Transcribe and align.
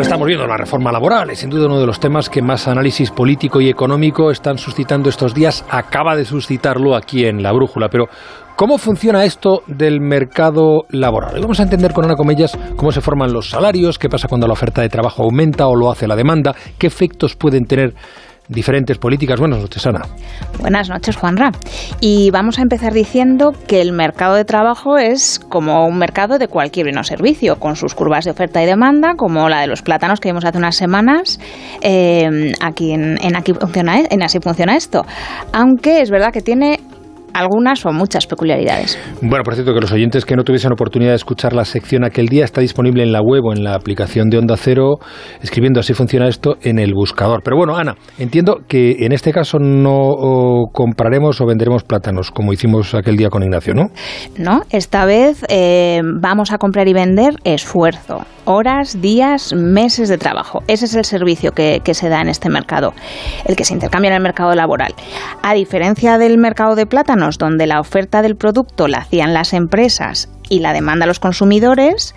Estamos 0.00 0.26
viendo, 0.26 0.46
la 0.46 0.56
reforma 0.56 0.90
laboral 0.90 1.30
es 1.30 1.40
sin 1.40 1.50
duda 1.50 1.66
uno 1.66 1.78
de 1.78 1.86
los 1.86 2.00
temas 2.00 2.30
que 2.30 2.42
más 2.42 2.66
análisis 2.68 3.10
político 3.10 3.60
y 3.60 3.68
económico 3.68 4.30
están 4.30 4.56
suscitando 4.56 5.08
estos 5.08 5.34
días. 5.34 5.64
Acaba 5.68 6.16
de 6.16 6.24
suscitarlo 6.24 6.96
aquí 6.96 7.26
en 7.26 7.42
La 7.42 7.52
Brújula, 7.52 7.88
pero 7.88 8.08
¿Cómo 8.56 8.76
funciona 8.76 9.24
esto 9.24 9.62
del 9.66 10.02
mercado 10.02 10.82
laboral? 10.90 11.40
Vamos 11.40 11.60
a 11.60 11.62
entender 11.62 11.94
con 11.94 12.04
Ana 12.04 12.14
Comellas 12.14 12.58
cómo 12.76 12.92
se 12.92 13.00
forman 13.00 13.32
los 13.32 13.48
salarios, 13.48 13.98
qué 13.98 14.10
pasa 14.10 14.28
cuando 14.28 14.46
la 14.46 14.52
oferta 14.52 14.82
de 14.82 14.90
trabajo 14.90 15.22
aumenta 15.22 15.66
o 15.66 15.74
lo 15.74 15.90
hace 15.90 16.06
la 16.06 16.14
demanda, 16.14 16.54
qué 16.76 16.86
efectos 16.86 17.36
pueden 17.36 17.64
tener 17.64 17.94
diferentes 18.50 18.98
políticas. 18.98 19.38
Buenas 19.38 19.60
noches, 19.60 19.86
Ana. 19.86 20.02
Buenas 20.58 20.88
noches, 20.90 21.16
Juanra. 21.16 21.52
Y 22.00 22.30
vamos 22.30 22.58
a 22.58 22.62
empezar 22.62 22.92
diciendo 22.92 23.52
que 23.66 23.80
el 23.80 23.92
mercado 23.92 24.34
de 24.34 24.44
trabajo 24.44 24.98
es 24.98 25.38
como 25.38 25.86
un 25.86 25.96
mercado 25.98 26.38
de 26.38 26.48
cualquier 26.48 26.86
bien 26.86 26.98
o 26.98 27.04
servicio, 27.04 27.58
con 27.58 27.76
sus 27.76 27.94
curvas 27.94 28.24
de 28.24 28.32
oferta 28.32 28.62
y 28.62 28.66
demanda, 28.66 29.14
como 29.16 29.48
la 29.48 29.60
de 29.60 29.68
los 29.68 29.82
plátanos 29.82 30.20
que 30.20 30.28
vimos 30.28 30.44
hace 30.44 30.58
unas 30.58 30.76
semanas. 30.76 31.38
Eh, 31.80 32.52
aquí 32.60 32.92
en, 32.92 33.36
aquí 33.36 33.54
funciona, 33.54 34.00
en 34.00 34.22
así 34.22 34.40
funciona 34.40 34.76
esto. 34.76 35.06
Aunque 35.52 36.00
es 36.00 36.10
verdad 36.10 36.32
que 36.32 36.42
tiene 36.42 36.80
algunas 37.40 37.84
o 37.86 37.92
muchas 37.92 38.26
peculiaridades. 38.26 38.98
Bueno, 39.20 39.42
por 39.44 39.54
cierto, 39.54 39.74
que 39.74 39.80
los 39.80 39.92
oyentes 39.92 40.24
que 40.24 40.36
no 40.36 40.44
tuviesen 40.44 40.72
oportunidad 40.72 41.10
de 41.10 41.16
escuchar 41.16 41.52
la 41.52 41.64
sección 41.64 42.04
aquel 42.04 42.28
día 42.28 42.44
está 42.44 42.60
disponible 42.60 43.02
en 43.02 43.12
la 43.12 43.20
web 43.20 43.44
o 43.44 43.52
en 43.52 43.64
la 43.64 43.74
aplicación 43.74 44.30
de 44.30 44.38
Onda 44.38 44.56
Cero, 44.56 44.98
escribiendo 45.42 45.80
así 45.80 45.94
funciona 45.94 46.28
esto 46.28 46.56
en 46.62 46.78
el 46.78 46.94
buscador. 46.94 47.42
Pero 47.42 47.56
bueno, 47.56 47.76
Ana, 47.76 47.96
entiendo 48.18 48.60
que 48.68 49.04
en 49.04 49.12
este 49.12 49.32
caso 49.32 49.58
no 49.58 50.66
compraremos 50.72 51.40
o 51.40 51.46
venderemos 51.46 51.84
plátanos, 51.84 52.30
como 52.30 52.52
hicimos 52.52 52.94
aquel 52.94 53.16
día 53.16 53.28
con 53.28 53.42
Ignacio, 53.42 53.74
¿no? 53.74 53.90
No, 54.38 54.62
esta 54.70 55.04
vez 55.04 55.44
eh, 55.48 56.00
vamos 56.04 56.52
a 56.52 56.58
comprar 56.58 56.88
y 56.88 56.92
vender 56.92 57.34
esfuerzo, 57.44 58.24
horas, 58.44 59.00
días, 59.00 59.52
meses 59.54 60.08
de 60.08 60.18
trabajo. 60.18 60.62
Ese 60.66 60.86
es 60.86 60.94
el 60.94 61.04
servicio 61.04 61.52
que, 61.52 61.80
que 61.84 61.94
se 61.94 62.08
da 62.08 62.20
en 62.20 62.28
este 62.28 62.48
mercado, 62.48 62.92
el 63.44 63.56
que 63.56 63.64
se 63.64 63.74
intercambia 63.74 64.08
en 64.10 64.16
el 64.16 64.22
mercado 64.22 64.54
laboral. 64.54 64.94
A 65.42 65.54
diferencia 65.54 66.18
del 66.18 66.38
mercado 66.38 66.74
de 66.74 66.86
plátanos, 66.86 67.29
donde 67.38 67.66
la 67.66 67.80
oferta 67.80 68.22
del 68.22 68.36
producto 68.36 68.88
la 68.88 68.98
hacían 68.98 69.34
las 69.34 69.52
empresas 69.52 70.28
y 70.48 70.58
la 70.58 70.72
demanda 70.72 71.04
a 71.04 71.06
los 71.06 71.20
consumidores, 71.20 72.14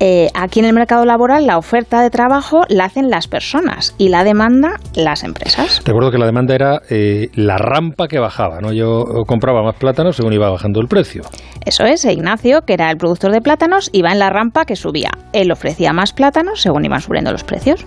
eh, 0.00 0.28
aquí 0.34 0.58
en 0.58 0.66
el 0.66 0.74
mercado 0.74 1.04
laboral 1.04 1.46
la 1.46 1.56
oferta 1.56 2.02
de 2.02 2.10
trabajo 2.10 2.62
la 2.68 2.86
hacen 2.86 3.10
las 3.10 3.28
personas 3.28 3.94
y 3.96 4.08
la 4.08 4.24
demanda 4.24 4.80
las 4.94 5.22
empresas. 5.22 5.80
Recuerdo 5.84 6.10
que 6.10 6.18
la 6.18 6.26
demanda 6.26 6.54
era 6.54 6.82
eh, 6.90 7.30
la 7.34 7.56
rampa 7.58 8.08
que 8.08 8.18
bajaba, 8.18 8.60
¿no? 8.60 8.72
Yo 8.72 9.04
compraba 9.26 9.62
más 9.62 9.76
plátanos 9.76 10.16
según 10.16 10.32
iba 10.32 10.50
bajando 10.50 10.80
el 10.80 10.88
precio. 10.88 11.22
Eso 11.64 11.84
es, 11.84 12.04
e 12.04 12.12
Ignacio, 12.12 12.62
que 12.62 12.74
era 12.74 12.90
el 12.90 12.96
productor 12.96 13.32
de 13.32 13.40
plátanos, 13.40 13.88
iba 13.92 14.10
en 14.10 14.18
la 14.18 14.30
rampa 14.30 14.64
que 14.64 14.76
subía. 14.76 15.10
Él 15.32 15.52
ofrecía 15.52 15.92
más 15.92 16.12
plátanos 16.12 16.60
según 16.60 16.84
iban 16.84 17.00
subiendo 17.00 17.30
los 17.30 17.44
precios. 17.44 17.84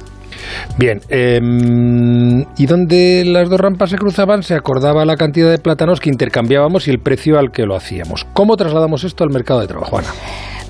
Bien, 0.78 1.02
em, 1.10 2.46
y 2.58 2.66
donde 2.66 3.24
las 3.26 3.50
dos 3.50 3.60
rampas 3.60 3.90
se 3.90 3.98
cruzaban 3.98 4.44
se 4.44 4.56
acordaba 4.56 5.06
la 5.06 5.18
cantidad 5.18 5.50
de 5.50 5.58
plátanos 5.58 6.00
que 6.00 6.10
intercambiábamos 6.10 6.88
y 6.88 6.92
el 6.92 7.00
precio 7.00 7.40
al 7.40 7.52
que 7.52 7.66
lo 7.66 7.76
hacíamos. 7.76 8.26
¿Cómo 8.34 8.58
trasladamos 8.58 9.04
esto 9.04 9.24
al 9.24 9.30
mercado 9.30 9.62
de 9.62 9.68
trabajo, 9.68 9.98
Ana? 9.98 10.10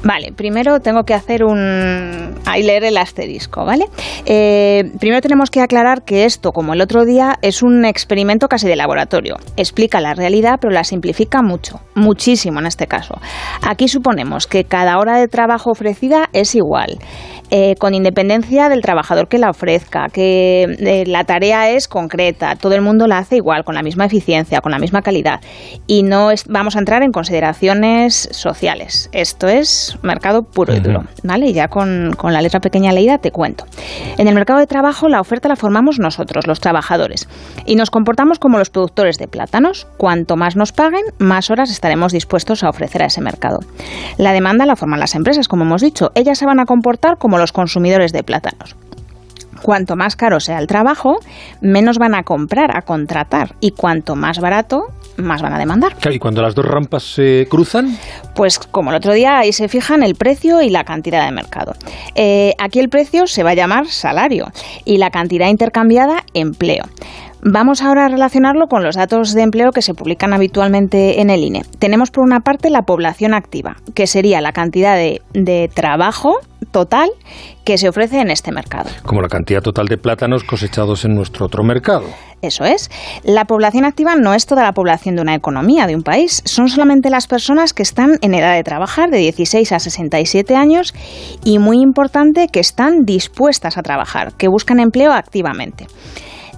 Vale, 0.03 0.31
primero 0.31 0.79
tengo 0.79 1.03
que 1.03 1.13
hacer 1.13 1.43
un... 1.43 2.35
ahí 2.45 2.63
leer 2.63 2.85
el 2.85 2.97
asterisco, 2.97 3.65
¿vale? 3.65 3.85
Eh, 4.25 4.91
primero 4.99 5.21
tenemos 5.21 5.49
que 5.49 5.61
aclarar 5.61 6.03
que 6.03 6.23
esto, 6.25 6.51
como 6.51 6.73
el 6.73 6.81
otro 6.81 7.03
día, 7.03 7.35
es 7.41 7.61
un 7.61 7.83
experimento 7.83 8.47
casi 8.47 8.67
de 8.67 8.77
laboratorio. 8.77 9.35
Explica 9.57 9.99
la 9.99 10.13
realidad, 10.13 10.57
pero 10.61 10.73
la 10.73 10.85
simplifica 10.85 11.41
mucho, 11.41 11.81
muchísimo 11.95 12.59
en 12.59 12.67
este 12.67 12.87
caso. 12.87 13.15
Aquí 13.67 13.89
suponemos 13.89 14.47
que 14.47 14.63
cada 14.63 14.97
hora 14.99 15.17
de 15.17 15.27
trabajo 15.27 15.71
ofrecida 15.71 16.29
es 16.31 16.55
igual. 16.55 16.97
Eh, 17.51 17.75
con 17.79 17.95
independencia 17.95 18.69
del 18.69 18.81
trabajador 18.81 19.27
que 19.27 19.39
la 19.39 19.49
ofrezca, 19.49 20.05
que 20.13 20.63
eh, 20.63 21.03
la 21.07 21.23
tarea 21.23 21.71
es 21.71 21.87
concreta, 21.87 22.55
todo 22.55 22.75
el 22.75 22.81
mundo 22.81 23.07
la 23.07 23.17
hace 23.17 23.37
igual, 23.37 23.63
con 23.63 23.73
la 23.73 23.81
misma 23.81 24.05
eficiencia, 24.05 24.61
con 24.61 24.71
la 24.71 24.77
misma 24.77 25.01
calidad. 25.01 25.41
Y 25.87 26.03
no 26.03 26.29
vamos 26.47 26.75
a 26.75 26.79
entrar 26.79 27.01
en 27.01 27.11
consideraciones 27.11 28.29
sociales. 28.31 29.09
Esto 29.13 29.47
es 29.47 29.88
mercado 30.01 30.43
puro 30.43 30.75
y 30.75 30.79
duro. 30.79 31.03
¿vale? 31.23 31.53
ya 31.53 31.67
con, 31.67 32.13
con 32.17 32.33
la 32.33 32.41
letra 32.41 32.59
pequeña 32.59 32.91
leída 32.91 33.17
te 33.17 33.31
cuento. 33.31 33.65
En 34.17 34.27
el 34.27 34.35
mercado 34.35 34.59
de 34.59 34.67
trabajo 34.67 35.07
la 35.07 35.21
oferta 35.21 35.47
la 35.47 35.55
formamos 35.55 35.99
nosotros, 35.99 36.47
los 36.47 36.59
trabajadores, 36.59 37.27
y 37.65 37.75
nos 37.75 37.89
comportamos 37.89 38.39
como 38.39 38.57
los 38.57 38.69
productores 38.69 39.17
de 39.17 39.27
plátanos. 39.27 39.87
Cuanto 39.97 40.35
más 40.35 40.55
nos 40.55 40.71
paguen, 40.71 41.03
más 41.17 41.49
horas 41.49 41.71
estaremos 41.71 42.11
dispuestos 42.11 42.63
a 42.63 42.69
ofrecer 42.69 43.03
a 43.03 43.07
ese 43.07 43.21
mercado. 43.21 43.59
La 44.17 44.33
demanda 44.33 44.65
la 44.65 44.75
forman 44.75 44.99
las 44.99 45.15
empresas, 45.15 45.47
como 45.47 45.63
hemos 45.63 45.81
dicho. 45.81 46.11
Ellas 46.15 46.37
se 46.37 46.45
van 46.45 46.59
a 46.59 46.65
comportar 46.65 47.17
como 47.17 47.37
los 47.37 47.51
consumidores 47.51 48.11
de 48.11 48.23
plátanos. 48.23 48.75
Cuanto 49.61 49.95
más 49.95 50.15
caro 50.15 50.39
sea 50.39 50.59
el 50.59 50.67
trabajo, 50.67 51.19
menos 51.61 51.97
van 51.97 52.15
a 52.15 52.23
comprar, 52.23 52.75
a 52.75 52.81
contratar. 52.81 53.55
Y 53.59 53.71
cuanto 53.71 54.15
más 54.15 54.39
barato, 54.39 54.87
más 55.19 55.41
van 55.41 55.53
a 55.53 55.59
demandar. 55.59 55.95
¿Y 56.09 56.19
cuando 56.19 56.41
las 56.41 56.55
dos 56.55 56.65
rampas 56.65 57.03
se 57.03 57.47
cruzan? 57.49 57.97
Pues 58.35 58.59
como 58.59 58.91
el 58.91 58.97
otro 58.97 59.13
día, 59.13 59.37
ahí 59.39 59.51
se 59.51 59.67
fijan 59.67 60.03
el 60.03 60.15
precio 60.15 60.61
y 60.61 60.69
la 60.69 60.83
cantidad 60.83 61.25
de 61.25 61.31
mercado. 61.31 61.73
Eh, 62.15 62.53
aquí 62.57 62.79
el 62.79 62.89
precio 62.89 63.27
se 63.27 63.43
va 63.43 63.51
a 63.51 63.55
llamar 63.55 63.87
salario 63.87 64.51
y 64.85 64.97
la 64.97 65.09
cantidad 65.09 65.47
intercambiada 65.47 66.23
empleo. 66.33 66.83
Vamos 67.41 67.81
ahora 67.81 68.05
a 68.05 68.09
relacionarlo 68.09 68.67
con 68.67 68.83
los 68.83 68.95
datos 68.97 69.33
de 69.33 69.43
empleo 69.43 69.71
que 69.71 69.81
se 69.81 69.93
publican 69.93 70.33
habitualmente 70.33 71.21
en 71.21 71.29
el 71.29 71.41
INE. 71.41 71.63
Tenemos 71.79 72.11
por 72.11 72.25
una 72.25 72.41
parte 72.41 72.69
la 72.69 72.81
población 72.81 73.33
activa, 73.33 73.77
que 73.95 74.07
sería 74.07 74.41
la 74.41 74.51
cantidad 74.51 74.95
de, 74.95 75.21
de 75.33 75.69
trabajo 75.73 76.39
total 76.71 77.09
que 77.63 77.77
se 77.77 77.89
ofrece 77.89 78.19
en 78.19 78.31
este 78.31 78.51
mercado. 78.51 78.89
Como 79.03 79.21
la 79.21 79.27
cantidad 79.27 79.61
total 79.61 79.87
de 79.87 79.97
plátanos 79.97 80.43
cosechados 80.43 81.05
en 81.05 81.15
nuestro 81.15 81.45
otro 81.45 81.63
mercado. 81.63 82.05
Eso 82.41 82.63
es. 82.63 82.89
La 83.23 83.45
población 83.45 83.83
activa 83.85 84.15
no 84.15 84.33
es 84.33 84.45
toda 84.45 84.63
la 84.63 84.71
población 84.71 85.15
de 85.15 85.21
una 85.21 85.35
economía, 85.35 85.87
de 85.87 85.95
un 85.95 86.03
país. 86.03 86.41
Son 86.45 86.69
solamente 86.69 87.09
las 87.09 87.27
personas 87.27 87.73
que 87.73 87.83
están 87.83 88.17
en 88.21 88.33
edad 88.33 88.55
de 88.55 88.63
trabajar, 88.63 89.09
de 89.09 89.17
16 89.17 89.71
a 89.73 89.79
67 89.79 90.55
años, 90.55 90.93
y 91.43 91.59
muy 91.59 91.81
importante, 91.81 92.47
que 92.47 92.61
están 92.61 93.03
dispuestas 93.03 93.77
a 93.77 93.81
trabajar, 93.81 94.33
que 94.33 94.47
buscan 94.47 94.79
empleo 94.79 95.11
activamente. 95.11 95.87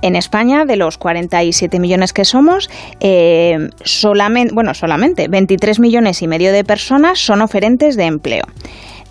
En 0.04 0.16
España, 0.16 0.66
de 0.66 0.78
los 0.78 0.98
47 0.98 1.80
millones 1.80 2.14
que 2.14 2.26
somos, 2.26 2.70
eh, 3.00 3.70
solamente, 3.84 4.54
bueno, 4.54 4.74
solamente 4.74 5.28
23 5.28 5.80
millones 5.80 6.22
y 6.22 6.28
medio 6.28 6.52
de 6.52 6.64
personas 6.64 7.20
son 7.20 7.42
oferentes 7.42 7.98
de 7.98 8.06
empleo. 8.06 8.44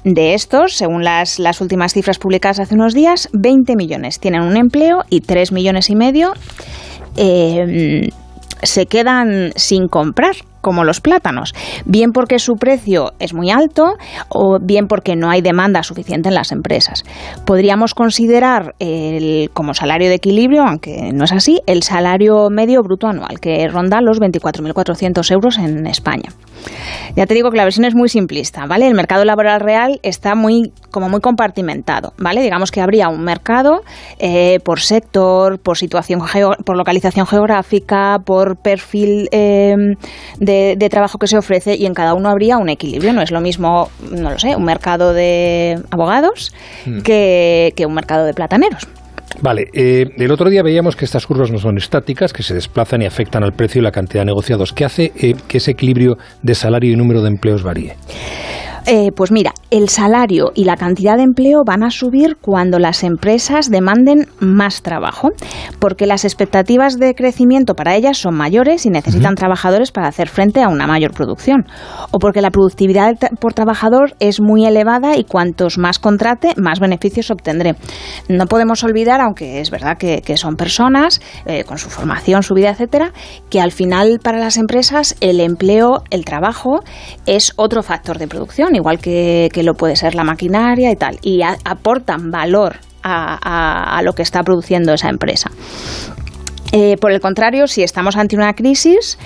De 0.05 0.34
estos, 0.34 0.75
según 0.75 1.05
las, 1.05 1.38
las, 1.38 1.61
últimas 1.61 1.93
cifras 1.93 2.19
publicadas 2.19 2.59
hace 2.59 2.75
unos 2.75 2.94
días, 2.94 3.28
20 3.33 3.77
millones 3.77 4.19
tienen 4.19 4.43
un 4.43 4.56
empleo 4.56 5.05
y 5.11 5.21
3 5.21 5.53
millones 5.53 5.91
y 5.91 5.97
medio 5.97 6.33
eh, 7.16 8.09
se 8.62 8.87
quedan 8.87 9.53
sin 9.56 9.89
comprar 9.89 10.37
como 10.60 10.84
los 10.84 11.00
plátanos, 11.00 11.55
bien 11.87 12.12
porque 12.12 12.39
su 12.39 12.55
precio 12.56 13.12
es 13.19 13.33
muy 13.33 13.50
alto 13.50 13.94
o 14.28 14.59
bien 14.60 14.87
porque 14.89 15.16
no 15.16 15.31
hay 15.31 15.41
demanda 15.41 15.83
suficiente 15.83 16.28
en 16.28 16.34
las 16.34 16.53
empresas. 16.53 17.05
Podríamos 17.47 17.94
considerar 17.94 18.75
el, 18.78 19.50
como 19.55 19.72
salario 19.72 20.09
de 20.09 20.16
equilibrio, 20.16 20.65
aunque 20.65 21.12
no 21.15 21.25
es 21.25 21.33
así, 21.33 21.60
el 21.66 21.83
salario 21.83 22.50
medio 22.50 22.83
bruto 22.83 23.06
anual, 23.06 23.41
que 23.41 23.66
ronda 23.69 24.00
los 24.03 24.21
24.400 24.21 25.31
euros 25.33 25.59
en 25.59 25.87
España. 25.87 26.31
Ya 27.16 27.26
te 27.26 27.34
digo 27.34 27.50
que 27.50 27.56
la 27.56 27.65
versión 27.65 27.84
es 27.84 27.94
muy 27.94 28.09
simplista, 28.09 28.66
¿vale? 28.66 28.87
El 28.87 28.94
mercado 28.94 29.25
laboral 29.25 29.60
real 29.60 30.00
está 30.03 30.34
muy, 30.34 30.72
como 30.91 31.09
muy 31.09 31.21
compartimentado, 31.21 32.12
¿vale? 32.19 32.43
Digamos 32.43 32.71
que 32.71 32.81
habría 32.81 33.09
un 33.09 33.22
mercado 33.22 33.82
eh, 34.19 34.60
por 34.65 34.81
sector, 34.81 35.59
por 35.59 35.76
situación, 35.76 36.21
por 36.65 36.76
localización 36.76 37.26
geográfica, 37.26 38.21
por 38.25 38.56
perfil 38.56 39.28
eh, 39.32 39.76
de, 40.38 40.88
trabajo 40.91 41.19
que 41.19 41.26
se 41.26 41.38
ofrece 41.38 41.76
y 41.76 41.87
en 41.87 41.94
cada 41.94 42.15
uno 42.15 42.28
habría 42.28 42.59
un 42.59 42.69
equilibrio. 42.69 43.12
No 43.12 43.22
es 43.22 43.31
lo 43.31 43.41
mismo, 43.41 43.91
no 44.10 44.31
lo 44.31 44.38
sé, 44.38 44.56
un 44.56 44.65
mercado 44.65 45.12
de 45.12 45.81
abogados 45.91 46.53
mm. 46.87 47.00
que, 47.00 47.84
un 47.87 47.94
mercado 47.94 48.25
de 48.25 48.34
plataneros. 48.34 48.86
Vale, 49.41 49.68
eh, 49.72 50.10
el 50.16 50.30
otro 50.32 50.50
día 50.50 50.62
veíamos 50.62 50.97
que 50.97 51.04
estas 51.04 51.27
curvas 51.27 51.50
no 51.50 51.59
son 51.59 51.78
estáticas, 51.78 52.32
que 52.32 52.42
se 52.42 52.53
desplazan 52.53 53.03
y 53.03 53.06
afectan 53.06 53.42
al 53.42 53.53
precio 53.53 53.80
y 53.80 53.84
la 53.84 53.92
cantidad 53.92 54.22
de 54.22 54.27
negociados. 54.27 54.72
¿Qué 54.72 54.84
hace 54.84 55.12
eh, 55.16 55.34
que 55.48 55.59
ese 55.59 55.71
equilibrio 55.71 56.18
de 56.42 56.54
salario 56.54 56.92
y 56.92 56.97
número 56.97 57.22
de 57.22 57.28
empleos 57.28 57.62
varíe? 57.62 57.97
Eh, 58.86 59.12
pues 59.15 59.30
mira, 59.30 59.53
el 59.71 59.88
salario 59.88 60.53
y 60.54 60.65
la 60.65 60.77
cantidad 60.77 61.16
de 61.16 61.22
empleo 61.22 61.62
van 61.65 61.82
a 61.82 61.91
subir 61.91 62.36
cuando 62.41 62.78
las 62.78 63.04
empresas 63.04 63.71
demanden 63.71 64.27
más 64.41 64.82
trabajo, 64.82 65.28
porque 65.78 66.06
las 66.06 66.24
expectativas 66.24 66.98
de 66.98 67.15
crecimiento 67.15 67.74
para 67.74 67.94
ellas 67.94 68.18
son 68.18 68.34
mayores 68.34 68.86
y 68.86 68.91
necesitan 68.91 69.34
trabajadores 69.34 69.92
para 69.92 70.09
hacer 70.09 70.28
frente 70.28 70.62
a 70.62 70.68
una 70.68 70.86
mayor 70.86 71.12
producción, 71.12 71.66
o 72.10 72.18
porque 72.18 72.41
la 72.41 72.50
productividad 72.50 73.16
por 73.41 73.54
trabajador 73.54 74.15
es 74.18 74.41
muy 74.41 74.65
elevada 74.65 75.16
y 75.16 75.24
cuantos 75.24 75.78
más 75.78 75.98
contrate, 75.98 76.54
más 76.56 76.80
beneficios 76.80 77.30
obtendré. 77.30 77.76
No 78.28 78.47
podemos 78.47 78.83
olvidar, 78.83 79.21
aunque 79.21 79.60
es 79.60 79.71
verdad 79.71 79.97
que, 79.98 80.21
son 80.41 80.56
personas 80.56 81.21
eh, 81.44 81.65
con 81.65 81.76
su 81.76 81.91
formación, 81.91 82.42
su 82.42 82.54
vida, 82.54 82.71
etcétera, 82.71 83.12
que 83.50 83.60
al 83.60 83.72
final 83.72 84.21
para 84.22 84.38
las 84.38 84.56
empresas 84.56 85.16
el 85.21 85.41
empleo, 85.41 86.03
el 86.10 86.24
trabajo 86.24 86.80
es 87.26 87.53
otro 87.56 87.83
factor 87.83 88.16
de 88.18 88.26
producción 88.26 88.70
igual 88.75 88.99
que, 88.99 89.51
lo 89.63 89.75
puede 89.75 89.97
ser 89.97 90.15
la 90.15 90.25
maquinaria 90.25 90.91
y 90.91 90.97
tal, 90.97 91.19
y 91.22 91.43
aportan 91.43 92.31
valor 92.31 92.77
a, 93.03 94.01
lo 94.05 94.15
que 94.15 94.22
está 94.22 94.43
produciendo 94.43 94.93
esa 94.93 95.09
empresa. 95.09 95.51
Eh, 96.72 96.97
por 96.99 97.11
el 97.11 97.21
contrario, 97.21 97.67
si 97.67 97.83
estamos 97.83 98.17
ante 98.17 98.37
una 98.37 98.55
crisis, 98.55 99.19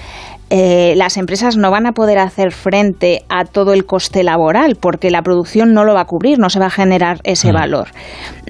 eh, 0.51 0.95
las 0.97 1.17
empresas 1.17 1.57
no 1.57 1.71
van 1.71 1.87
a 1.87 1.93
poder 1.93 2.19
hacer 2.19 2.53
frente 2.53 3.25
a 3.29 3.45
todo 3.45 3.73
el 3.73 3.87
coste 3.87 4.23
laboral 4.23 4.77
porque 4.79 5.11
la 5.11 5.23
producción 5.23 5.73
no 5.73 5.85
lo 5.85 5.95
va 5.95 6.03
a 6.03 6.05
cubrir, 6.05 6.39
no 6.39 6.51
se 6.51 6.61
va 6.61 6.67
a 6.67 6.71
generar 6.71 7.21
ese 7.25 7.51
mm. 7.51 7.55
valor. 7.55 7.89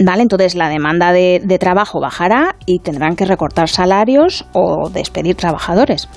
¿Vale? 0.04 0.22
Entonces 0.22 0.54
la 0.54 0.68
demanda 0.68 1.12
de, 1.12 1.40
trabajo 1.60 2.00
bajará 2.00 2.56
y 2.66 2.80
tendrán 2.80 3.14
que 3.14 3.24
recortar 3.24 3.68
salarios 3.68 4.44
o 4.52 4.90
despedir 4.90 5.36
trabajadores. 5.36 6.08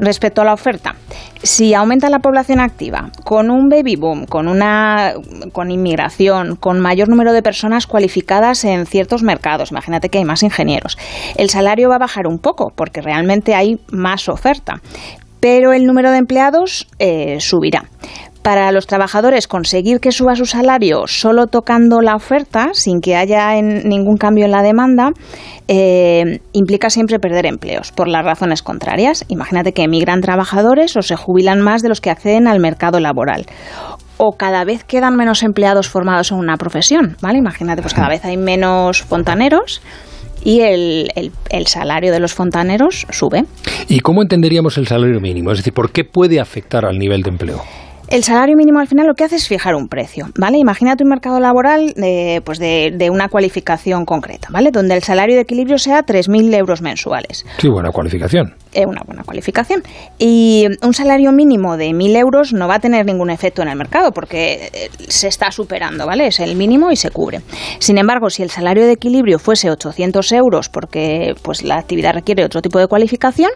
Respecto 0.00 0.42
a 0.42 0.44
la 0.44 0.52
oferta, 0.52 0.96
si 1.42 1.74
aumenta 1.74 2.10
la 2.10 2.18
población 2.18 2.58
activa 2.58 3.10
con 3.24 3.50
un 3.50 3.68
baby 3.68 3.96
boom, 3.96 4.26
con 4.26 4.48
una 4.48 5.14
con 5.52 5.70
inmigración, 5.70 6.56
con 6.56 6.80
mayor 6.80 7.08
número 7.08 7.32
de 7.32 7.42
personas 7.42 7.86
cualificadas 7.86 8.64
en 8.64 8.86
ciertos 8.86 9.22
mercados, 9.22 9.70
imagínate 9.70 10.08
que 10.08 10.18
hay 10.18 10.24
más 10.24 10.42
ingenieros, 10.42 10.98
el 11.36 11.50
salario 11.50 11.88
va 11.88 11.96
a 11.96 11.98
bajar 11.98 12.26
un 12.26 12.38
poco 12.38 12.72
porque 12.74 13.00
realmente 13.00 13.54
hay 13.54 13.78
más 13.90 14.28
oferta 14.28 14.80
pero 15.40 15.72
el 15.72 15.86
número 15.86 16.10
de 16.10 16.18
empleados 16.18 16.86
eh, 16.98 17.40
subirá. 17.40 17.84
Para 18.42 18.72
los 18.72 18.86
trabajadores 18.86 19.46
conseguir 19.46 20.00
que 20.00 20.12
suba 20.12 20.34
su 20.34 20.46
salario 20.46 21.06
solo 21.06 21.46
tocando 21.46 22.00
la 22.00 22.14
oferta, 22.16 22.70
sin 22.72 23.00
que 23.00 23.14
haya 23.14 23.52
ningún 23.60 24.16
cambio 24.16 24.46
en 24.46 24.50
la 24.50 24.62
demanda, 24.62 25.10
eh, 25.68 26.40
implica 26.54 26.88
siempre 26.88 27.18
perder 27.18 27.44
empleos, 27.44 27.92
por 27.92 28.08
las 28.08 28.24
razones 28.24 28.62
contrarias. 28.62 29.26
Imagínate 29.28 29.72
que 29.72 29.82
emigran 29.82 30.22
trabajadores 30.22 30.96
o 30.96 31.02
se 31.02 31.16
jubilan 31.16 31.60
más 31.60 31.82
de 31.82 31.90
los 31.90 32.00
que 32.00 32.08
acceden 32.08 32.48
al 32.48 32.60
mercado 32.60 32.98
laboral 32.98 33.44
o 34.22 34.32
cada 34.36 34.64
vez 34.64 34.84
quedan 34.84 35.16
menos 35.16 35.42
empleados 35.42 35.88
formados 35.88 36.30
en 36.30 36.38
una 36.38 36.58
profesión, 36.58 37.16
¿vale? 37.22 37.38
Imagínate, 37.38 37.80
pues 37.80 37.94
cada 37.94 38.10
vez 38.10 38.22
hay 38.22 38.36
menos 38.36 39.02
fontaneros 39.02 39.80
y 40.44 40.60
el, 40.60 41.12
el, 41.50 41.66
salario 41.66 42.12
de 42.12 42.20
los 42.20 42.34
fontaneros 42.34 43.06
sube. 43.10 43.44
¿Y 43.88 44.00
cómo 44.00 44.22
entenderíamos 44.22 44.78
el 44.78 44.86
salario 44.86 45.20
mínimo? 45.20 45.52
Es 45.52 45.58
decir, 45.58 45.72
¿por 45.72 45.90
qué 45.90 46.04
puede 46.04 46.40
afectar 46.40 46.84
al 46.84 46.98
nivel 46.98 47.22
de 47.22 47.30
empleo? 47.30 47.62
El 48.10 48.24
salario 48.24 48.56
mínimo 48.56 48.80
al 48.80 48.88
final 48.88 49.06
lo 49.06 49.14
que 49.14 49.22
hace 49.22 49.36
es 49.36 49.46
fijar 49.46 49.76
un 49.76 49.86
precio, 49.86 50.26
¿vale? 50.36 50.58
Imagínate 50.58 51.04
un 51.04 51.10
mercado 51.10 51.38
laboral 51.38 51.92
de, 51.94 52.42
pues 52.44 52.58
de, 52.58 52.92
de 52.92 53.08
una 53.08 53.28
cualificación 53.28 54.04
concreta, 54.04 54.48
¿vale? 54.50 54.72
Donde 54.72 54.96
el 54.96 55.02
salario 55.04 55.36
de 55.36 55.42
equilibrio 55.42 55.78
sea 55.78 56.04
3.000 56.04 56.52
euros 56.56 56.82
mensuales. 56.82 57.46
Sí, 57.58 57.68
buena 57.68 57.92
cualificación. 57.92 58.52
Es 58.74 58.84
una 58.84 59.02
buena 59.06 59.22
cualificación. 59.22 59.84
Y 60.18 60.66
un 60.82 60.92
salario 60.92 61.30
mínimo 61.30 61.76
de 61.76 61.90
1.000 61.90 62.16
euros 62.16 62.52
no 62.52 62.66
va 62.66 62.74
a 62.74 62.80
tener 62.80 63.06
ningún 63.06 63.30
efecto 63.30 63.62
en 63.62 63.68
el 63.68 63.76
mercado 63.76 64.10
porque 64.10 64.70
eh, 64.72 64.90
se 65.06 65.28
está 65.28 65.52
superando, 65.52 66.04
¿vale? 66.04 66.26
Es 66.26 66.40
el 66.40 66.56
mínimo 66.56 66.90
y 66.90 66.96
se 66.96 67.12
cubre. 67.12 67.42
Sin 67.78 67.96
embargo, 67.96 68.28
si 68.28 68.42
el 68.42 68.50
salario 68.50 68.86
de 68.86 68.92
equilibrio 68.92 69.38
fuese 69.38 69.70
800 69.70 70.32
euros 70.32 70.68
porque 70.68 71.36
pues, 71.42 71.62
la 71.62 71.76
actividad 71.76 72.14
requiere 72.14 72.44
otro 72.44 72.60
tipo 72.60 72.80
de 72.80 72.88
cualificación, 72.88 73.52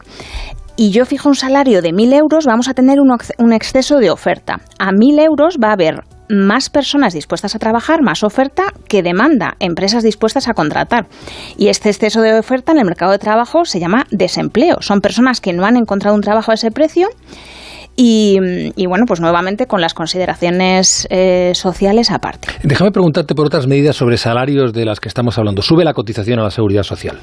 y 0.76 0.90
yo 0.90 1.04
fijo 1.04 1.28
un 1.28 1.34
salario 1.34 1.82
de 1.82 1.90
1.000 1.90 2.14
euros, 2.14 2.46
vamos 2.46 2.68
a 2.68 2.74
tener 2.74 2.98
un, 3.00 3.52
exceso 3.52 3.98
de 3.98 4.10
oferta. 4.10 4.60
A 4.78 4.90
1.000 4.90 5.20
euros 5.20 5.56
va 5.62 5.68
a 5.68 5.72
haber 5.72 6.02
más 6.28 6.70
personas 6.70 7.12
dispuestas 7.12 7.54
a 7.54 7.58
trabajar, 7.58 8.02
más 8.02 8.24
oferta 8.24 8.64
que 8.88 9.02
demanda, 9.02 9.56
empresas 9.60 10.02
dispuestas 10.02 10.48
a 10.48 10.54
contratar. 10.54 11.06
Y 11.56 11.68
este 11.68 11.90
exceso 11.90 12.22
de 12.22 12.38
oferta 12.38 12.72
en 12.72 12.78
el 12.78 12.86
mercado 12.86 13.12
de 13.12 13.18
trabajo 13.18 13.64
se 13.64 13.78
llama 13.78 14.06
desempleo. 14.10 14.78
Son 14.80 15.00
personas 15.00 15.40
que 15.40 15.52
no 15.52 15.64
han 15.64 15.76
encontrado 15.76 16.16
un 16.16 16.22
trabajo 16.22 16.50
a 16.50 16.54
ese 16.54 16.70
precio 16.70 17.08
y, 17.96 18.86
bueno, 18.86 19.04
pues 19.06 19.20
nuevamente 19.20 19.66
con 19.66 19.80
las 19.80 19.94
consideraciones 19.94 21.06
eh, 21.10 21.52
sociales 21.54 22.10
aparte. 22.10 22.48
Déjame 22.62 22.90
preguntarte 22.90 23.34
por 23.34 23.46
otras 23.46 23.66
medidas 23.66 23.96
sobre 23.96 24.16
salarios 24.16 24.72
de 24.72 24.84
las 24.84 25.00
que 25.00 25.08
estamos 25.08 25.38
hablando. 25.38 25.62
¿Sube 25.62 25.84
la 25.84 25.94
cotización 25.94 26.40
a 26.40 26.42
la 26.42 26.50
seguridad 26.50 26.82
social? 26.82 27.18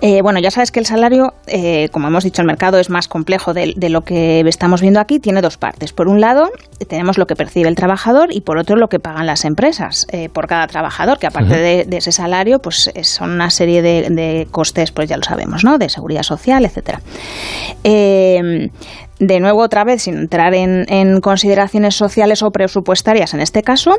Eh, 0.00 0.22
bueno, 0.22 0.40
ya 0.40 0.50
sabes 0.50 0.70
que 0.70 0.80
el 0.80 0.86
salario, 0.86 1.34
eh, 1.46 1.88
como 1.90 2.08
hemos 2.08 2.24
dicho, 2.24 2.40
el 2.40 2.46
mercado 2.46 2.78
es 2.78 2.88
más 2.88 3.08
complejo 3.08 3.52
de, 3.52 3.74
lo 3.88 4.02
que 4.02 4.40
estamos 4.40 4.80
viendo 4.80 5.00
aquí. 5.00 5.18
Tiene 5.18 5.42
dos 5.42 5.58
partes. 5.58 5.92
Por 5.92 6.08
un 6.08 6.20
lado, 6.20 6.48
tenemos 6.88 7.18
lo 7.18 7.26
que 7.26 7.34
percibe 7.34 7.68
el 7.68 7.74
trabajador 7.74 8.32
y 8.32 8.40
por 8.40 8.58
otro 8.58 8.76
lo 8.76 8.88
que 8.88 9.00
pagan 9.00 9.26
las 9.26 9.44
empresas 9.44 10.06
por 10.32 10.46
cada 10.46 10.66
trabajador, 10.66 11.18
que 11.18 11.26
aparte 11.26 11.84
de, 11.84 11.96
ese 11.96 12.12
salario, 12.12 12.60
pues 12.60 12.90
son 13.02 13.32
una 13.32 13.50
serie 13.50 13.82
de, 13.82 14.08
de, 14.10 14.46
costes, 14.50 14.92
pues 14.92 15.08
ya 15.08 15.16
lo 15.16 15.22
sabemos, 15.22 15.64
¿no? 15.64 15.78
De 15.78 15.88
seguridad 15.88 16.22
social, 16.22 16.64
etcétera 16.64 17.00
de 19.18 19.40
nuevo 19.40 19.62
otra 19.62 19.84
vez, 19.84 20.02
sin 20.02 20.16
entrar 20.16 20.54
en, 20.54 21.20
consideraciones 21.20 21.94
sociales 21.94 22.42
o 22.42 22.50
presupuestarias 22.50 23.34
en 23.34 23.40
este 23.40 23.62
caso, 23.62 23.98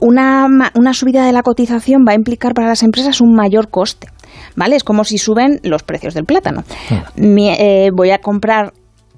una, 0.00 0.46
una, 0.74 0.94
subida 0.94 1.24
de 1.24 1.32
la 1.32 1.42
cotización 1.42 2.04
va 2.06 2.12
a 2.12 2.14
implicar 2.14 2.54
para 2.54 2.68
las 2.68 2.82
empresas 2.82 3.20
un 3.20 3.34
mayor 3.34 3.68
coste. 3.68 4.08
¿Vale? 4.56 4.76
Es 4.76 4.84
como 4.84 5.04
si 5.04 5.18
suben 5.18 5.60
los 5.62 5.82
precios 5.82 6.14
del 6.14 6.24
plátano. 6.24 6.64
Eh, 7.16 7.90
voy 7.94 8.10
a 8.10 8.18
comprar 8.18 8.72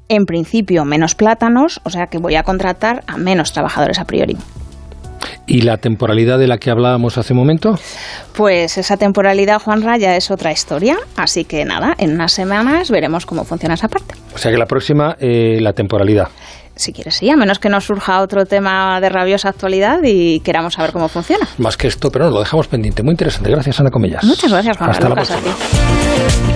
en 0.09 0.27
principio 0.27 0.85
menos 0.85 1.15
plátanos, 1.15 1.81
o 1.85 1.91
sea 1.91 2.07
que 2.07 2.19
voy 2.19 2.35
a 2.35 2.43
contratar 2.43 3.03
a 3.07 3.17
menos 3.17 3.53
trabajadores 3.53 3.99
a 3.99 4.05
priori. 4.05 4.37
¿Y 5.47 5.63
la 5.63 5.77
temporalidad 5.77 6.39
de 6.39 6.47
la 6.47 6.59
que 6.59 6.71
hablábamos 6.71 7.19
hace 7.19 7.33
un 7.33 7.39
momento? 7.39 7.75
Pues 8.35 8.79
esa 8.79 8.97
temporalidad, 8.97 9.61
Juan 9.61 9.83
Raya, 9.83 10.17
es 10.17 10.31
otra 10.31 10.53
historia. 10.53 10.97
Así 11.17 11.45
que 11.45 11.65
nada, 11.65 11.95
en 11.99 12.13
unas 12.13 12.33
semanas 12.33 12.91
veremos 12.91 13.27
cómo 13.27 13.45
funciona 13.45 13.75
esa 13.75 13.89
parte. 13.89 14.15
O 14.35 14.39
sea 14.39 14.51
que 14.51 14.59
la 14.59 14.67
próxima, 14.67 15.17
eh, 15.21 15.59
la 15.61 15.73
temporalidad. 15.73 16.29
Si 16.77 16.93
quieres, 16.93 17.15
sí, 17.15 17.31
a 17.31 17.37
menos 17.37 17.61
que 17.61 17.69
nos 17.69 17.85
surja 17.85 18.21
otro 18.21 18.47
tema 18.47 19.01
de 19.01 19.09
rabiosa 19.09 19.49
actualidad 19.49 20.01
y 20.03 20.41
queramos 20.41 20.75
saber 20.75 20.91
cómo 20.93 21.09
funciona. 21.09 21.47
Más 21.59 21.77
que 21.77 21.87
esto, 21.87 22.11
pero 22.11 22.25
no, 22.25 22.33
lo 22.33 22.41
dejamos 22.41 22.67
pendiente. 22.67 23.05
Muy 23.05 23.13
interesante. 23.13 23.51
Gracias, 23.51 23.79
Ana 23.79 23.91
Comellas. 23.91 24.25
Muchas 24.25 24.51
gracias, 24.51 24.77
Juan 24.77 24.91
Hasta 24.91 25.09
la 25.09 25.15
próxima. 25.15 26.55